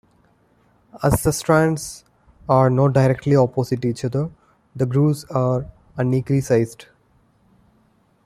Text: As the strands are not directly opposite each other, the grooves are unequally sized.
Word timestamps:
As 1.03 1.21
the 1.21 1.31
strands 1.31 2.03
are 2.49 2.71
not 2.71 2.93
directly 2.93 3.35
opposite 3.35 3.85
each 3.85 4.03
other, 4.03 4.31
the 4.75 4.87
grooves 4.87 5.25
are 5.25 5.67
unequally 5.95 6.41
sized. 6.41 6.87